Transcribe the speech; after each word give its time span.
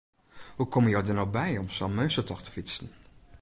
Hoe 0.55 0.67
komme 0.67 0.89
jo 0.93 1.01
der 1.07 1.17
no 1.19 1.25
by 1.35 1.49
om 1.61 1.69
sa'n 1.75 1.95
meunstertocht 1.97 2.45
te 2.45 2.53
fytsen? 2.55 2.87